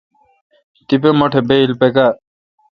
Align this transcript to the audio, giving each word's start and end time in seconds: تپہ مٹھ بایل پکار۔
تپہ 0.87 1.11
مٹھ 1.19 1.37
بایل 1.47 1.71
پکار۔ 1.79 2.13